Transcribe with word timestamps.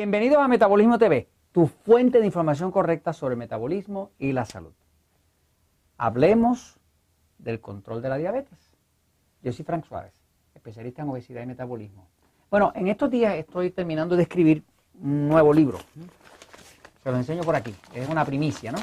Bienvenidos 0.00 0.38
a 0.38 0.48
Metabolismo 0.48 0.98
TV, 0.98 1.28
tu 1.52 1.66
fuente 1.66 2.20
de 2.20 2.24
información 2.24 2.70
correcta 2.70 3.12
sobre 3.12 3.36
metabolismo 3.36 4.12
y 4.18 4.32
la 4.32 4.46
salud. 4.46 4.72
Hablemos 5.98 6.80
del 7.36 7.60
control 7.60 8.00
de 8.00 8.08
la 8.08 8.16
diabetes. 8.16 8.72
Yo 9.42 9.52
soy 9.52 9.62
Frank 9.66 9.84
Suárez, 9.84 10.14
especialista 10.54 11.02
en 11.02 11.10
obesidad 11.10 11.42
y 11.42 11.46
metabolismo. 11.46 12.08
Bueno, 12.50 12.72
en 12.74 12.88
estos 12.88 13.10
días 13.10 13.34
estoy 13.34 13.72
terminando 13.72 14.16
de 14.16 14.22
escribir 14.22 14.64
un 15.02 15.28
nuevo 15.28 15.52
libro. 15.52 15.76
Se 17.02 17.10
lo 17.10 17.18
enseño 17.18 17.42
por 17.42 17.54
aquí. 17.54 17.74
Es 17.92 18.08
una 18.08 18.24
primicia, 18.24 18.72
¿no? 18.72 18.78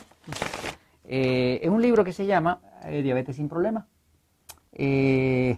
Eh, 1.04 1.59
es 1.63 1.70
un 1.72 1.81
libro 1.81 2.04
que 2.04 2.13
se 2.13 2.27
llama 2.27 2.62
eh, 2.84 3.02
Diabetes 3.02 3.38
sin 3.38 3.49
Problemas. 3.49 3.86
Eh, 4.72 5.58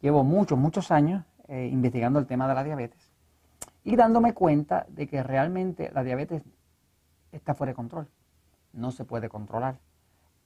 llevo 0.00 0.22
muchos, 0.22 0.56
muchos 0.56 0.92
años 0.92 1.24
investigando 1.48 2.20
el 2.20 2.26
tema 2.26 2.46
de 2.46 2.54
la 2.54 2.62
diabetes 2.62 3.03
y 3.84 3.96
dándome 3.96 4.32
cuenta 4.32 4.86
de 4.88 5.06
que 5.06 5.22
realmente 5.22 5.90
la 5.92 6.02
diabetes 6.02 6.42
está 7.32 7.54
fuera 7.54 7.72
de 7.72 7.76
control, 7.76 8.08
no 8.72 8.90
se 8.90 9.04
puede 9.04 9.28
controlar. 9.28 9.78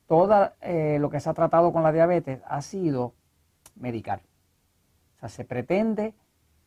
Todo 0.07 0.53
eh, 0.61 0.99
lo 0.99 1.09
que 1.09 1.21
se 1.21 1.31
ha 1.31 1.35
tratado 1.35 1.73
con 1.73 1.83
la 1.83 1.93
diabetes 1.93 2.41
ha 2.47 2.61
sido 2.63 3.15
medicar. 3.77 4.23
O 5.17 5.21
sea, 5.21 5.29
se 5.29 5.45
pretende 5.45 6.15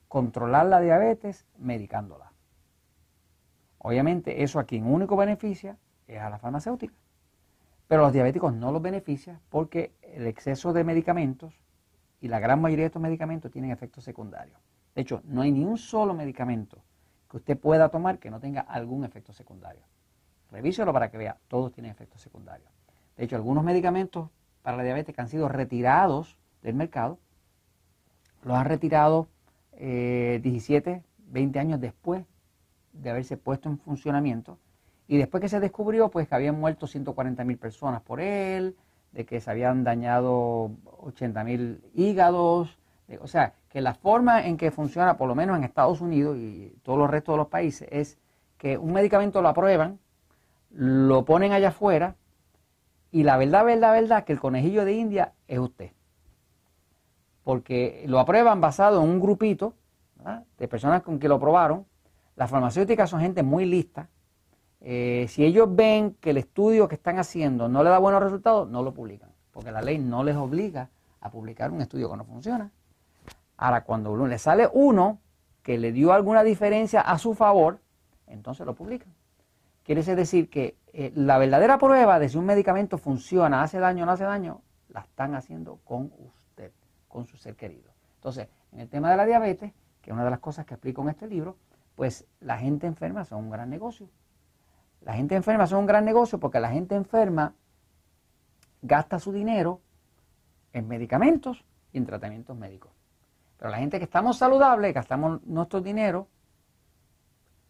controlar 0.07 0.67
la 0.67 0.80
diabetes 0.80 1.45
medicándola. 1.57 2.31
Obviamente 3.80 4.44
eso 4.44 4.59
a 4.59 4.63
quien 4.63 4.85
único 4.85 5.16
beneficia 5.17 5.77
es 6.08 6.19
a 6.19 6.30
la 6.30 6.38
farmacéutica. 6.38 6.94
Pero 7.88 8.03
a 8.03 8.06
los 8.06 8.13
diabéticos 8.13 8.53
no 8.53 8.72
los 8.72 8.81
beneficia 8.81 9.41
porque 9.50 9.91
el 10.02 10.28
exceso 10.28 10.72
de 10.72 10.83
medicamentos 10.83 11.53
y 12.22 12.28
la 12.28 12.39
gran 12.39 12.61
mayoría 12.61 12.83
de 12.83 12.88
estos 12.88 13.02
medicamentos 13.02 13.52
tienen 13.52 13.72
efectos 13.72 14.03
secundarios. 14.03 14.59
De 14.95 15.02
hecho, 15.02 15.22
no 15.25 15.42
hay 15.42 15.52
ni 15.52 15.64
un 15.64 15.78
solo 15.78 16.14
medicamento 16.14 16.84
que 17.30 17.38
usted 17.38 17.58
pueda 17.58 17.89
tomar 17.89 18.20
que 18.20 18.30
no 18.30 18.39
tenga 18.39 18.61
algún 18.61 19.06
efecto 19.06 19.31
secundario. 19.31 19.84
Revíselo 20.52 20.92
para 20.92 21.09
que 21.09 21.17
vea, 21.17 21.38
todos 21.47 21.72
tienen 21.72 21.92
efectos 21.92 22.22
secundarios. 22.22 22.70
De 23.16 23.23
hecho, 23.23 23.38
algunos 23.38 23.64
medicamentos 23.64 24.30
para 24.62 24.78
la 24.78 24.84
diabetes 24.84 25.16
que 25.16 25.22
han 25.22 25.30
sido 25.30 25.47
retirados 25.47 26.38
del 26.62 26.75
mercado, 26.75 27.19
los 28.44 28.58
han 28.58 28.66
retirado 28.66 29.28
17, 29.78 30.92
eh, 30.92 31.03
20 31.28 31.59
años 31.59 31.80
después 31.80 32.25
de 32.92 33.09
haberse 33.09 33.38
puesto 33.38 33.69
en 33.69 33.80
funcionamiento. 33.80 34.58
Y 35.08 35.17
después 35.17 35.42
que 35.42 35.50
se 35.50 35.59
descubrió, 35.59 36.09
pues 36.09 36.28
que 36.28 36.36
habían 36.36 36.59
muerto 36.59 36.88
140 36.88 37.44
mil 37.44 37.58
personas 37.58 38.02
por 38.02 38.19
él, 38.19 38.75
de 39.12 39.25
que 39.25 39.42
se 39.42 39.52
habían 39.52 39.84
dañado 39.84 40.72
80 41.00 41.44
mil 41.44 41.84
hígados, 41.94 42.78
o 43.22 43.28
sea, 43.28 43.54
que 43.70 43.81
la 43.81 43.94
forma 43.94 44.45
en 44.45 44.58
que 44.58 44.72
funciona, 44.72 45.17
por 45.17 45.28
lo 45.28 45.36
menos 45.36 45.58
en 45.58 45.64
Estados 45.64 46.02
Unidos 46.02 46.38
y 46.38 46.76
todos 46.84 47.00
los 47.00 47.09
restos 47.09 47.34
de 47.34 47.38
los 47.38 47.48
países, 47.48 47.88
es 47.92 48.18
que 48.58 48.78
un 48.78 48.94
medicamento 48.94 49.42
lo 49.42 49.50
aprueban, 49.50 50.00
lo 50.70 51.26
ponen 51.26 51.52
allá 51.52 51.70
afuera 51.70 52.16
y 53.12 53.23
la 53.23 53.38
verdad, 53.38 53.66
verdad, 53.66 53.94
verdad, 53.94 54.23
que 54.23 54.34
el 54.34 54.40
conejillo 54.40 54.86
de 54.86 54.94
India 54.94 55.34
es 55.48 55.59
usted. 55.59 55.92
Porque 57.44 58.06
lo 58.08 58.20
aprueban 58.20 58.62
basado 58.62 59.03
en 59.03 59.09
un 59.09 59.20
grupito 59.20 59.73
de 60.58 60.68
personas 60.68 61.02
con 61.02 61.20
que 61.20 61.28
lo 61.28 61.36
aprobaron. 61.36 61.86
Las 62.36 62.50
farmacéuticas 62.50 63.09
son 63.09 63.20
gente 63.20 63.44
muy 63.44 63.66
lista. 63.66 64.09
Eh, 64.80 65.25
si 65.28 65.44
ellos 65.44 65.68
ven 65.75 66.16
que 66.22 66.30
el 66.30 66.38
estudio 66.38 66.88
que 66.88 66.96
están 66.96 67.20
haciendo 67.20 67.68
no 67.68 67.84
le 67.84 67.90
da 67.90 68.00
buenos 68.00 68.23
resultados, 68.23 68.70
no 68.70 68.81
lo 68.81 68.94
publican. 68.94 69.30
Porque 69.52 69.72
la 69.72 69.81
ley 69.81 69.97
no 69.97 70.24
les 70.24 70.35
obliga 70.38 70.90
a 71.19 71.30
publicar 71.30 71.72
un 71.72 71.81
estudio 71.81 72.09
que 72.09 72.18
no 72.18 72.24
funciona. 72.24 72.72
Ahora, 73.61 73.83
cuando 73.83 74.25
le 74.25 74.39
sale 74.39 74.67
uno 74.73 75.19
que 75.61 75.77
le 75.77 75.91
dio 75.91 76.13
alguna 76.13 76.41
diferencia 76.41 76.99
a 76.99 77.19
su 77.19 77.35
favor, 77.35 77.79
entonces 78.25 78.66
lo 78.66 78.73
publican. 78.73 79.13
Quiere 79.83 80.01
decir 80.01 80.49
que 80.49 80.79
eh, 80.94 81.11
la 81.13 81.38
verdadera 81.38 81.77
prueba 81.77 82.17
de 82.17 82.27
si 82.27 82.39
un 82.39 82.45
medicamento 82.45 82.97
funciona, 82.97 83.61
hace 83.61 83.77
daño 83.77 84.01
o 84.01 84.05
no 84.07 84.13
hace 84.13 84.23
daño, 84.23 84.61
la 84.89 85.01
están 85.01 85.35
haciendo 85.35 85.77
con 85.83 86.11
usted, 86.17 86.72
con 87.07 87.27
su 87.27 87.38
ser 87.38 87.55
querido. 87.55 87.91
Entonces, 88.16 88.47
en 88.72 88.79
el 88.79 88.89
tema 88.89 89.11
de 89.11 89.17
la 89.17 89.27
diabetes, 89.27 89.72
que 90.01 90.09
es 90.09 90.13
una 90.13 90.23
de 90.23 90.31
las 90.31 90.39
cosas 90.39 90.66
que 90.66 90.73
explico 90.73 91.03
en 91.03 91.09
este 91.09 91.28
libro, 91.28 91.55
pues 91.95 92.25
la 92.39 92.57
gente 92.57 92.88
enferma 92.88 93.25
son 93.25 93.43
un 93.43 93.51
gran 93.51 93.69
negocio. 93.69 94.09
La 95.01 95.13
gente 95.13 95.35
enferma 95.35 95.67
son 95.67 95.81
un 95.81 95.85
gran 95.85 96.03
negocio 96.03 96.39
porque 96.39 96.59
la 96.59 96.72
gente 96.72 96.95
enferma 96.95 97.53
gasta 98.81 99.19
su 99.19 99.31
dinero 99.31 99.81
en 100.73 100.88
medicamentos 100.88 101.63
y 101.93 101.99
en 101.99 102.07
tratamientos 102.07 102.57
médicos. 102.57 103.00
Pero 103.61 103.69
la 103.69 103.77
gente 103.77 103.99
que 103.99 104.05
estamos 104.05 104.39
saludables, 104.39 104.91
gastamos 104.91 105.39
nuestro 105.44 105.81
dinero 105.81 106.27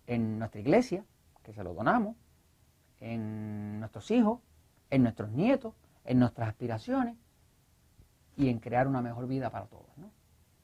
en 0.07 0.39
nuestra 0.39 0.61
iglesia, 0.61 1.03
que 1.43 1.51
se 1.51 1.61
lo 1.65 1.73
donamos, 1.73 2.15
en 3.01 3.77
nuestros 3.81 4.09
hijos, 4.09 4.39
en 4.89 5.03
nuestros 5.03 5.31
nietos, 5.31 5.73
en 6.05 6.19
nuestras 6.19 6.47
aspiraciones 6.47 7.17
y 8.37 8.47
en 8.47 8.59
crear 8.59 8.87
una 8.87 9.01
mejor 9.01 9.27
vida 9.27 9.49
para 9.49 9.65
todos, 9.65 9.87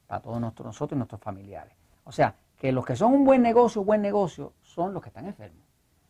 para 0.08 0.22
todos 0.22 0.40
nosotros 0.40 0.92
y 0.94 0.96
nuestros 0.96 1.20
familiares. 1.20 1.74
O 2.06 2.14
sea, 2.14 2.34
que 2.58 2.72
los 2.72 2.86
que 2.86 2.96
son 2.96 3.14
un 3.14 3.26
buen 3.26 3.42
negocio, 3.42 3.84
buen 3.84 4.02
negocio, 4.02 4.54
son 4.62 4.94
los 4.94 5.04
que 5.04 5.10
están 5.10 5.26
enfermos. 5.26 5.68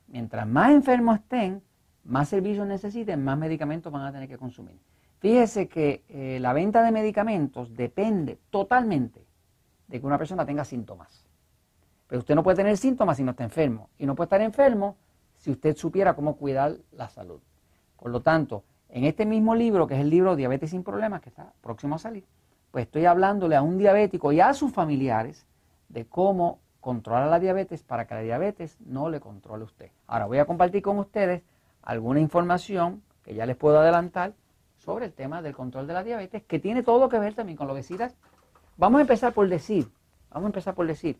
Mientras 0.09 0.45
más 0.45 0.69
enfermos 0.69 1.15
estén, 1.15 1.63
más 2.03 2.29
servicios 2.29 2.67
necesiten, 2.67 3.23
más 3.23 3.39
medicamentos 3.39 3.91
van 3.91 4.05
a 4.05 4.11
tener 4.11 4.29
que 4.29 4.37
consumir. 4.37 4.79
Fíjese 5.19 5.67
que 5.67 6.03
eh, 6.09 6.39
la 6.39 6.53
venta 6.53 6.83
de 6.83 6.91
medicamentos 6.91 7.75
depende 7.75 8.37
totalmente 8.49 9.25
de 9.87 9.99
que 9.99 10.05
una 10.05 10.17
persona 10.17 10.45
tenga 10.45 10.63
síntomas. 10.63 11.25
Pero 12.07 12.19
usted 12.19 12.35
no 12.35 12.43
puede 12.43 12.57
tener 12.57 12.77
síntomas 12.77 13.17
si 13.17 13.23
no 13.23 13.31
está 13.31 13.43
enfermo. 13.43 13.89
Y 13.97 14.05
no 14.05 14.15
puede 14.15 14.27
estar 14.27 14.41
enfermo 14.41 14.95
si 15.37 15.51
usted 15.51 15.75
supiera 15.75 16.15
cómo 16.15 16.37
cuidar 16.37 16.77
la 16.91 17.09
salud. 17.09 17.41
Por 17.97 18.11
lo 18.11 18.21
tanto, 18.21 18.63
en 18.89 19.03
este 19.03 19.25
mismo 19.25 19.55
libro, 19.55 19.87
que 19.87 19.95
es 19.95 20.01
el 20.01 20.09
libro 20.09 20.35
Diabetes 20.35 20.69
sin 20.69 20.83
Problemas, 20.83 21.21
que 21.21 21.29
está 21.29 21.51
próximo 21.61 21.95
a 21.95 21.99
salir, 21.99 22.25
pues 22.71 22.85
estoy 22.85 23.05
hablándole 23.05 23.55
a 23.55 23.61
un 23.61 23.77
diabético 23.77 24.31
y 24.31 24.39
a 24.39 24.53
sus 24.53 24.71
familiares 24.71 25.45
de 25.89 26.05
cómo 26.05 26.59
controlar 26.79 27.27
la 27.29 27.39
diabetes 27.39 27.83
para 27.83 28.07
que 28.07 28.13
la 28.13 28.21
diabetes 28.21 28.77
no 28.85 29.09
le 29.09 29.19
controle 29.19 29.63
a 29.63 29.65
usted. 29.65 29.91
Ahora 30.05 30.25
voy 30.25 30.37
a 30.37 30.45
compartir 30.45 30.81
con 30.81 30.99
ustedes 30.99 31.43
alguna 31.81 32.19
información 32.19 33.01
que 33.23 33.33
ya 33.35 33.45
les 33.45 33.57
puedo 33.57 33.79
adelantar 33.79 34.33
sobre 34.87 35.07
el 35.07 35.11
tema 35.11 35.41
del 35.41 35.53
control 35.53 35.85
de 35.85 35.93
la 35.93 36.01
diabetes, 36.01 36.43
que 36.43 36.59
tiene 36.59 36.81
todo 36.81 37.09
que 37.09 37.19
ver 37.19 37.33
también 37.33 37.57
con 37.57 37.67
la 37.67 37.73
obesidad. 37.73 38.13
Vamos 38.77 38.99
a 38.99 39.01
empezar 39.01 39.33
por 39.33 39.49
decir, 39.49 39.91
vamos 40.29 40.45
a 40.45 40.47
empezar 40.47 40.75
por 40.75 40.87
decir 40.87 41.19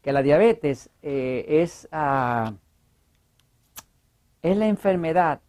que 0.00 0.10
la 0.10 0.22
diabetes 0.22 0.88
eh, 1.02 1.44
es, 1.46 1.86
ah, 1.92 2.54
es 4.40 4.56
la 4.56 4.68
enfermedad 4.68 5.42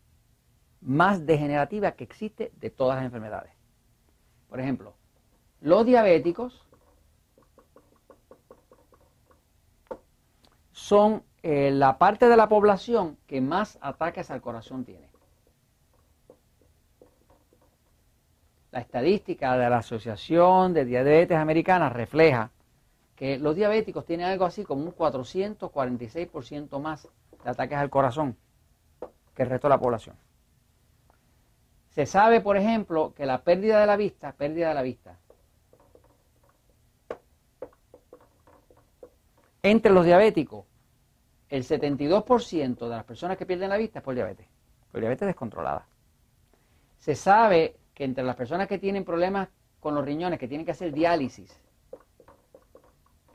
más 0.82 1.26
degenerativa 1.26 1.94
que 1.94 2.04
existe 2.04 2.52
de 2.58 2.70
todas 2.70 2.98
las 2.98 3.06
enfermedades. 3.06 3.54
Por 4.50 4.60
ejemplo, 4.60 4.96
los 5.62 5.86
diabéticos 5.86 6.68
son 10.74 11.24
eh, 11.42 11.72
la 11.72 11.98
parte 11.98 12.28
de 12.28 12.36
la 12.36 12.50
población 12.50 13.18
que 13.28 13.40
más 13.40 13.78
ataques 13.82 14.30
al 14.30 14.42
corazón 14.42 14.84
tiene. 14.84 15.13
La 18.74 18.80
estadística 18.80 19.56
de 19.56 19.70
la 19.70 19.78
Asociación 19.78 20.74
de 20.74 20.84
Diabetes 20.84 21.38
Americana 21.38 21.90
refleja 21.90 22.50
que 23.16 23.38
los 23.38 23.56
diabéticos 23.56 24.04
tienen 24.04 24.26
algo 24.26 24.46
así 24.46 24.64
como 24.64 24.84
un 24.84 24.96
446% 24.96 26.82
más 26.82 27.08
de 27.44 27.50
ataques 27.52 27.78
al 27.78 27.92
corazón 27.92 28.36
que 29.36 29.44
el 29.44 29.50
resto 29.52 29.68
de 29.68 29.76
la 29.76 29.80
población. 29.80 30.16
Se 31.92 32.08
sabe, 32.08 32.42
por 32.42 32.58
ejemplo, 32.58 33.14
que 33.16 33.28
la 33.28 33.44
pérdida 33.44 33.80
de 33.80 33.86
la 33.86 33.96
vista, 33.96 34.32
pérdida 34.32 34.70
de 34.70 34.74
la 34.74 34.82
vista, 34.82 35.20
entre 39.62 39.92
los 39.92 40.04
diabéticos, 40.04 40.66
el 41.48 41.64
72% 41.64 42.80
de 42.80 42.90
las 42.90 43.04
personas 43.04 43.38
que 43.38 43.46
pierden 43.46 43.70
la 43.70 43.78
vista 43.78 44.00
es 44.00 44.04
por 44.04 44.16
diabetes, 44.16 44.48
por 44.92 45.00
diabetes 45.00 45.28
descontrolada. 45.28 45.86
Se 46.98 47.14
sabe 47.14 47.78
que 47.94 48.04
entre 48.04 48.24
las 48.24 48.36
personas 48.36 48.68
que 48.68 48.80
tienen 48.80 49.04
problemas 49.04 49.50
con 49.80 49.96
los 49.96 50.06
riñones, 50.06 50.40
que 50.40 50.48
tienen 50.48 50.66
que 50.66 50.72
hacer 50.72 50.94
diálisis, 50.94 51.60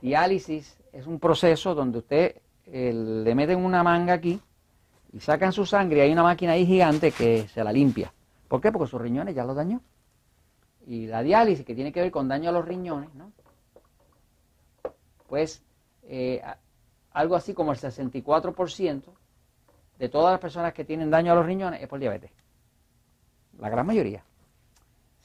diálisis 0.01 0.77
es 0.91 1.07
un 1.07 1.19
proceso 1.19 1.75
donde 1.75 1.99
usted 1.99 2.35
eh, 2.65 2.93
le 2.93 3.35
meten 3.35 3.63
una 3.63 3.83
manga 3.83 4.13
aquí 4.13 4.39
y 5.11 5.19
sacan 5.19 5.51
su 5.51 5.65
sangre 5.65 5.97
y 5.97 6.01
hay 6.01 6.11
una 6.11 6.23
máquina 6.23 6.53
ahí 6.53 6.65
gigante 6.65 7.11
que 7.11 7.47
se 7.47 7.63
la 7.63 7.71
limpia. 7.71 8.13
¿Por 8.47 8.61
qué? 8.61 8.71
Porque 8.71 8.89
sus 8.89 9.01
riñones 9.01 9.35
ya 9.35 9.43
los 9.43 9.55
dañó. 9.55 9.81
Y 10.85 11.07
la 11.07 11.21
diálisis, 11.21 11.65
que 11.65 11.75
tiene 11.75 11.91
que 11.91 12.01
ver 12.01 12.11
con 12.11 12.27
daño 12.27 12.49
a 12.49 12.53
los 12.53 12.65
riñones, 12.65 13.13
¿no? 13.13 13.31
Pues 15.27 15.63
eh, 16.03 16.41
algo 17.11 17.35
así 17.35 17.53
como 17.53 17.71
el 17.71 17.77
64% 17.77 19.03
de 19.99 20.09
todas 20.09 20.31
las 20.31 20.39
personas 20.39 20.73
que 20.73 20.85
tienen 20.85 21.11
daño 21.11 21.31
a 21.31 21.35
los 21.35 21.45
riñones 21.45 21.81
es 21.81 21.87
por 21.87 21.99
diabetes. 21.99 22.31
La 23.59 23.69
gran 23.69 23.85
mayoría. 23.85 24.23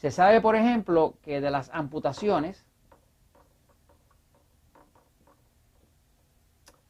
Se 0.05 0.11
sabe, 0.11 0.43
por 0.43 0.55
ejemplo, 0.55 1.15
que 1.23 1.41
de 1.41 1.51
las 1.51 1.71
amputaciones, 1.73 2.67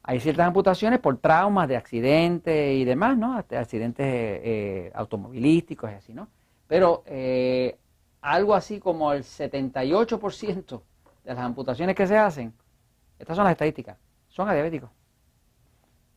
Hay 0.03 0.19
ciertas 0.19 0.45
amputaciones 0.45 0.99
por 0.99 1.17
traumas 1.17 1.69
de 1.69 1.77
accidentes 1.77 2.75
y 2.75 2.83
demás, 2.83 3.17
¿no? 3.17 3.37
Accidentes 3.37 4.05
eh, 4.05 4.91
automovilísticos 4.93 5.89
y 5.89 5.93
así, 5.93 6.13
¿no? 6.13 6.27
Pero 6.67 7.03
eh, 7.05 7.77
algo 8.21 8.53
así 8.53 8.81
como 8.81 9.13
el 9.13 9.23
78% 9.23 10.81
de 11.23 11.33
las 11.33 11.39
amputaciones 11.43 11.95
que 11.95 12.07
se 12.07 12.17
hacen, 12.17 12.53
estas 13.17 13.37
son 13.37 13.45
las 13.45 13.53
estadísticas, 13.53 13.97
son 14.27 14.49
a 14.49 14.53
diabéticos. 14.53 14.89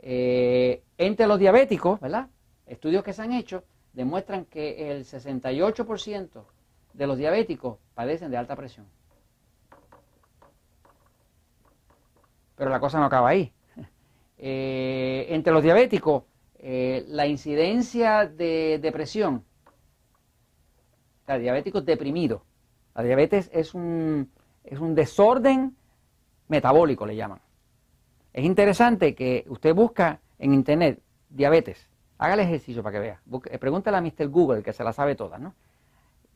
Eh, 0.01 0.83
entre 0.99 1.29
los 1.29 1.39
diabéticos, 1.39 2.01
¿verdad? 2.01 2.29
Estudios 2.67 3.05
que 3.05 3.13
se 3.13 3.23
han 3.23 3.33
hecho 3.33 3.63
demuestran 3.93 4.47
que 4.47 4.91
el 4.91 5.05
68% 5.05 6.58
de 6.99 7.07
los 7.07 7.17
diabéticos 7.17 7.79
padecen 7.95 8.31
de 8.33 8.37
alta 8.37 8.57
presión. 8.57 8.85
Pero 12.57 12.71
la 12.71 12.81
cosa 12.81 12.99
no 12.99 13.07
acaba 13.07 13.31
ahí. 13.31 13.53
Eh, 14.41 15.27
entre 15.35 15.53
los 15.53 15.65
diabéticos, 15.65 16.23
eh, 16.61 17.05
la 17.09 17.27
incidencia 17.27 18.25
de 18.25 18.79
depresión, 18.81 19.45
o 21.27 21.39
diabéticos 21.39 21.85
deprimidos, 21.85 22.43
la 22.95 23.03
diabetes 23.03 23.51
es 23.53 23.75
un, 23.75 24.31
es 24.63 24.79
un 24.79 24.95
desorden 24.95 25.77
metabólico, 26.47 27.05
le 27.05 27.17
llaman. 27.17 27.41
Es 28.33 28.45
interesante 28.45 29.17
que 29.17 29.45
usted 29.49 29.75
busca 29.75 30.21
en 30.39 30.55
internet 30.55 31.03
diabetes, 31.31 31.91
haga 32.17 32.35
el 32.35 32.41
ejercicio 32.41 32.81
para 32.85 32.93
que 32.93 33.01
vea, 33.01 33.23
eh, 33.51 33.59
pregúntale 33.59 33.97
a 33.97 34.01
Mr. 34.01 34.29
Google, 34.29 34.63
que 34.63 34.73
se 34.73 34.85
la 34.85 34.93
sabe 34.93 35.17
toda, 35.17 35.39
¿no? 35.39 35.57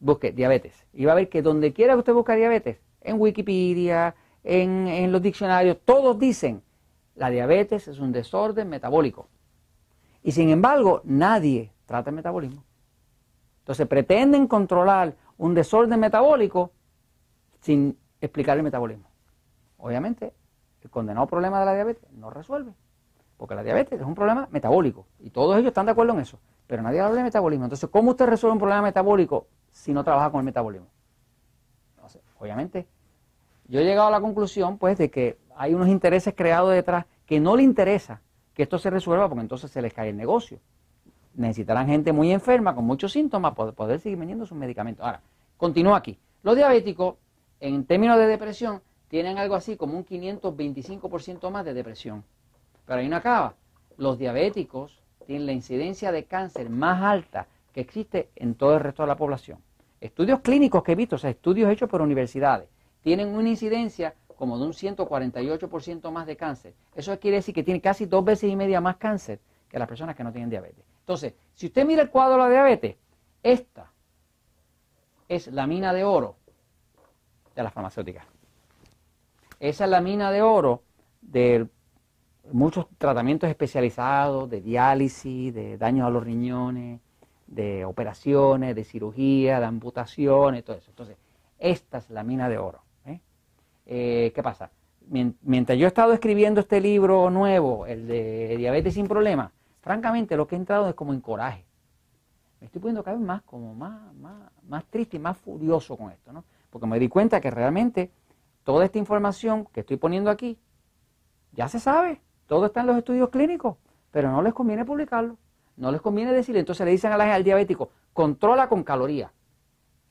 Busque 0.02 0.32
diabetes 0.32 0.84
y 0.92 1.04
va 1.04 1.12
a 1.12 1.14
ver 1.14 1.28
que 1.28 1.42
donde 1.42 1.72
quiera 1.72 1.96
usted 1.96 2.12
busque 2.12 2.34
diabetes, 2.34 2.80
en 3.00 3.20
Wikipedia, 3.20 4.16
en, 4.42 4.88
en 4.88 5.12
los 5.12 5.22
diccionarios, 5.22 5.78
todos 5.84 6.18
dicen 6.18 6.60
la 7.14 7.30
diabetes 7.30 7.86
es 7.86 8.00
un 8.00 8.10
desorden 8.10 8.68
metabólico. 8.68 9.28
Y 10.24 10.32
sin 10.32 10.50
embargo, 10.50 11.02
nadie 11.04 11.72
trata 11.86 12.10
el 12.10 12.16
metabolismo. 12.16 12.64
Entonces 13.60 13.86
pretenden 13.86 14.48
controlar 14.48 15.14
un 15.38 15.54
desorden 15.54 16.00
metabólico 16.00 16.72
sin 17.60 17.96
explicar 18.20 18.56
el 18.56 18.64
metabolismo. 18.64 19.08
Obviamente, 19.78 20.32
el 20.80 20.90
condenado 20.90 21.26
problema 21.28 21.60
de 21.60 21.66
la 21.66 21.74
diabetes 21.74 22.10
no 22.12 22.30
resuelve. 22.30 22.72
Porque 23.36 23.54
la 23.54 23.62
diabetes 23.62 24.00
es 24.00 24.06
un 24.06 24.14
problema 24.14 24.48
metabólico. 24.50 25.06
Y 25.20 25.30
todos 25.30 25.56
ellos 25.56 25.68
están 25.68 25.86
de 25.86 25.92
acuerdo 25.92 26.12
en 26.14 26.20
eso. 26.20 26.40
Pero 26.66 26.82
nadie 26.82 27.00
habla 27.00 27.16
de 27.16 27.22
metabolismo. 27.24 27.66
Entonces, 27.66 27.88
¿cómo 27.90 28.12
usted 28.12 28.26
resuelve 28.26 28.54
un 28.54 28.58
problema 28.58 28.82
metabólico 28.82 29.46
si 29.72 29.92
no 29.92 30.04
trabaja 30.04 30.30
con 30.30 30.40
el 30.40 30.44
metabolismo? 30.44 30.86
obviamente, 32.38 32.88
yo 33.68 33.80
he 33.80 33.84
llegado 33.84 34.08
a 34.08 34.10
la 34.10 34.20
conclusión, 34.20 34.76
pues, 34.76 34.98
de 34.98 35.10
que 35.10 35.38
hay 35.56 35.74
unos 35.74 35.88
intereses 35.88 36.34
creados 36.36 36.74
detrás 36.74 37.06
que 37.24 37.38
no 37.38 37.56
le 37.56 37.62
interesa 37.62 38.20
que 38.54 38.64
esto 38.64 38.78
se 38.78 38.90
resuelva 38.90 39.28
porque 39.28 39.42
entonces 39.42 39.70
se 39.70 39.80
les 39.80 39.94
cae 39.94 40.10
el 40.10 40.16
negocio. 40.16 40.58
Necesitarán 41.34 41.86
gente 41.86 42.12
muy 42.12 42.32
enferma, 42.32 42.74
con 42.74 42.84
muchos 42.84 43.12
síntomas, 43.12 43.54
para 43.54 43.72
poder 43.72 44.00
seguir 44.00 44.18
vendiendo 44.18 44.44
sus 44.44 44.58
medicamentos. 44.58 45.04
Ahora, 45.04 45.22
continúo 45.56 45.94
aquí. 45.94 46.18
Los 46.42 46.56
diabéticos, 46.56 47.14
en 47.60 47.86
términos 47.86 48.18
de 48.18 48.26
depresión, 48.26 48.82
tienen 49.08 49.38
algo 49.38 49.54
así 49.54 49.76
como 49.76 49.96
un 49.96 50.04
525% 50.04 51.50
más 51.50 51.64
de 51.64 51.74
depresión. 51.74 52.24
Pero 52.86 53.00
ahí 53.00 53.08
no 53.08 53.16
acaba. 53.16 53.54
Los 53.96 54.18
diabéticos 54.18 55.00
tienen 55.26 55.46
la 55.46 55.52
incidencia 55.52 56.12
de 56.12 56.24
cáncer 56.24 56.68
más 56.68 57.02
alta 57.02 57.46
que 57.72 57.80
existe 57.80 58.30
en 58.36 58.54
todo 58.54 58.74
el 58.74 58.80
resto 58.80 59.02
de 59.02 59.08
la 59.08 59.16
población. 59.16 59.58
Estudios 60.00 60.40
clínicos 60.40 60.82
que 60.82 60.92
he 60.92 60.96
visto, 60.96 61.16
o 61.16 61.18
sea, 61.18 61.30
estudios 61.30 61.70
hechos 61.70 61.88
por 61.88 62.02
universidades, 62.02 62.68
tienen 63.02 63.28
una 63.28 63.48
incidencia 63.48 64.14
como 64.36 64.58
de 64.58 64.64
un 64.64 64.72
148% 64.72 66.10
más 66.10 66.26
de 66.26 66.36
cáncer. 66.36 66.74
Eso 66.94 67.18
quiere 67.20 67.36
decir 67.36 67.54
que 67.54 67.62
tiene 67.62 67.80
casi 67.80 68.06
dos 68.06 68.24
veces 68.24 68.50
y 68.50 68.56
media 68.56 68.80
más 68.80 68.96
cáncer 68.96 69.40
que 69.68 69.78
las 69.78 69.88
personas 69.88 70.16
que 70.16 70.24
no 70.24 70.32
tienen 70.32 70.50
diabetes. 70.50 70.84
Entonces, 71.00 71.34
si 71.54 71.66
usted 71.66 71.86
mira 71.86 72.02
el 72.02 72.10
cuadro 72.10 72.34
de 72.34 72.38
la 72.42 72.50
diabetes, 72.50 72.96
esta 73.42 73.92
es 75.28 75.46
la 75.46 75.66
mina 75.66 75.92
de 75.92 76.04
oro 76.04 76.36
de 77.54 77.62
las 77.62 77.72
farmacéuticas. 77.72 78.26
Esa 79.60 79.84
es 79.84 79.90
la 79.90 80.00
mina 80.00 80.30
de 80.32 80.42
oro 80.42 80.82
de 81.20 81.68
muchos 82.50 82.86
tratamientos 82.98 83.48
especializados, 83.48 84.50
de 84.50 84.60
diálisis, 84.60 85.54
de 85.54 85.78
daños 85.78 86.06
a 86.06 86.10
los 86.10 86.24
riñones, 86.24 87.00
de 87.52 87.84
operaciones, 87.84 88.74
de 88.74 88.84
cirugía, 88.84 89.60
de 89.60 89.66
amputaciones, 89.66 90.64
todo 90.64 90.76
eso. 90.76 90.90
Entonces, 90.90 91.16
esta 91.58 91.98
es 91.98 92.10
la 92.10 92.24
mina 92.24 92.48
de 92.48 92.58
oro. 92.58 92.82
Eh, 93.84 94.32
¿qué 94.34 94.42
pasa? 94.42 94.70
Mientras 95.08 95.76
yo 95.76 95.86
he 95.86 95.88
estado 95.88 96.12
escribiendo 96.12 96.60
este 96.60 96.80
libro 96.80 97.28
nuevo, 97.30 97.86
el 97.86 98.06
de 98.06 98.56
Diabetes 98.56 98.94
sin 98.94 99.08
Problemas, 99.08 99.50
francamente 99.80 100.36
lo 100.36 100.46
que 100.46 100.54
he 100.54 100.58
entrado 100.58 100.88
es 100.88 100.94
como 100.94 101.12
en 101.12 101.20
coraje. 101.20 101.66
Me 102.60 102.66
estoy 102.66 102.80
poniendo 102.80 103.02
cada 103.02 103.16
vez 103.16 103.26
más, 103.26 103.42
como 103.42 103.74
más, 103.74 104.14
más, 104.68 104.84
triste 104.86 105.16
y 105.16 105.20
más 105.20 105.36
furioso 105.36 105.96
con 105.96 106.12
esto, 106.12 106.32
¿no? 106.32 106.44
Porque 106.70 106.86
me 106.86 106.98
di 106.98 107.08
cuenta 107.08 107.40
que 107.40 107.50
realmente 107.50 108.12
toda 108.62 108.84
esta 108.84 108.98
información 108.98 109.66
que 109.66 109.80
estoy 109.80 109.96
poniendo 109.96 110.30
aquí 110.30 110.56
ya 111.50 111.68
se 111.68 111.80
sabe, 111.80 112.20
todo 112.46 112.66
está 112.66 112.80
en 112.80 112.86
los 112.86 112.96
estudios 112.96 113.28
clínicos, 113.30 113.76
pero 114.12 114.30
no 114.30 114.40
les 114.40 114.54
conviene 114.54 114.84
publicarlo, 114.84 115.36
no 115.76 115.90
les 115.90 116.00
conviene 116.00 116.32
decirle, 116.32 116.60
entonces 116.60 116.84
le 116.84 116.92
dicen 116.92 117.12
al 117.12 117.44
diabético, 117.44 117.90
controla 118.12 118.68
con 118.68 118.82
calorías. 118.84 119.30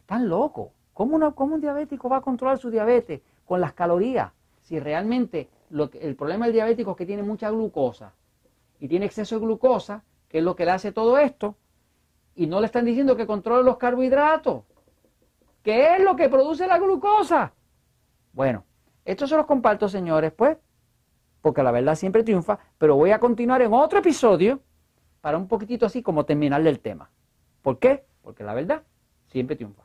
Están 0.01 0.27
locos. 0.27 0.69
¿Cómo, 0.93 1.33
¿Cómo 1.35 1.55
un 1.55 1.61
diabético 1.61 2.09
va 2.09 2.17
a 2.17 2.21
controlar 2.21 2.57
su 2.57 2.69
diabetes 2.69 3.21
con 3.51 3.59
las 3.59 3.73
calorías. 3.73 4.31
Si 4.61 4.79
realmente 4.79 5.49
el 5.99 6.15
problema 6.15 6.45
del 6.45 6.53
diabético 6.53 6.91
es 6.91 6.97
que 6.97 7.05
tiene 7.05 7.21
mucha 7.23 7.49
glucosa 7.49 8.13
y 8.79 8.87
tiene 8.87 9.05
exceso 9.05 9.35
de 9.35 9.45
glucosa, 9.45 10.05
que 10.29 10.37
es 10.37 10.43
lo 10.45 10.55
que 10.55 10.63
le 10.63 10.71
hace 10.71 10.93
todo 10.93 11.17
esto, 11.17 11.55
y 12.33 12.47
no 12.47 12.61
le 12.61 12.67
están 12.67 12.85
diciendo 12.85 13.17
que 13.17 13.27
controle 13.27 13.63
los 13.63 13.75
carbohidratos. 13.75 14.63
¿Qué 15.63 15.95
es 15.95 16.01
lo 16.01 16.15
que 16.15 16.29
produce 16.29 16.65
la 16.65 16.79
glucosa? 16.79 17.53
Bueno, 18.31 18.63
esto 19.03 19.27
se 19.27 19.35
los 19.35 19.45
comparto, 19.45 19.89
señores, 19.89 20.31
pues, 20.31 20.57
porque 21.41 21.61
la 21.61 21.71
verdad 21.71 21.95
siempre 21.95 22.23
triunfa, 22.23 22.57
pero 22.77 22.95
voy 22.95 23.11
a 23.11 23.19
continuar 23.19 23.61
en 23.61 23.73
otro 23.73 23.99
episodio 23.99 24.61
para 25.21 25.37
un 25.37 25.47
poquitito 25.47 25.85
así 25.85 26.01
como 26.01 26.25
terminar 26.25 26.65
el 26.65 26.79
tema. 26.79 27.09
¿Por 27.61 27.79
qué? 27.79 28.05
Porque 28.21 28.43
la 28.43 28.53
verdad 28.53 28.83
siempre 29.27 29.55
triunfa. 29.55 29.83